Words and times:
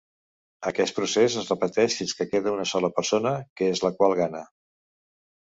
Aquest 0.69 0.95
procés 0.99 1.35
es 1.41 1.51
repeteix 1.53 1.97
fins 1.99 2.15
que 2.21 2.27
queda 2.31 2.55
una 2.57 2.67
sola 2.73 2.91
persona, 2.97 3.35
que 3.61 3.69
és 3.75 3.85
la 3.87 3.93
qual 4.01 4.19
gana. 4.23 4.43